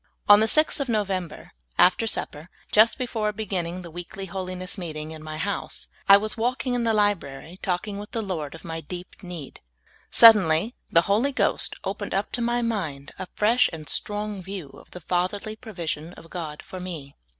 [0.27, 5.11] On the 6th of Xovember, after sup per, just before beginning the weekly holiness meeting
[5.11, 8.87] in m}^ house, I was walking in the library, talking with the Lord of m}^
[8.87, 9.59] deep need;
[10.09, 14.89] suddenly the Hoh' Ghost opened up to my mind a fresh and strong view of
[14.89, 17.15] the Fatherly provision of God for me.